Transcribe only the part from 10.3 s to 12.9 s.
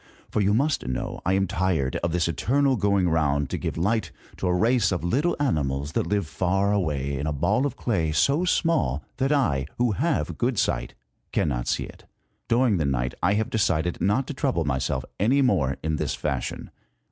good sight, cannot see it. During the